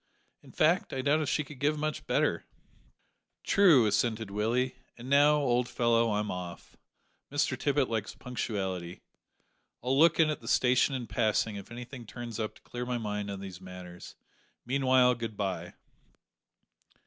[0.41, 2.43] "In fact, I doubt if she could give better."
[3.43, 6.75] "True," assented Willie, "and now, old fellow, I'm off.
[7.31, 9.01] Mr Tippet likes punctuality.
[9.83, 12.97] I'll look in at the station in passing if anything turns up to clear my
[12.97, 14.15] mind on these matters;
[14.65, 15.75] meanwhile good bye."